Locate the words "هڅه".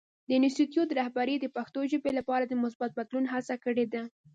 3.33-3.55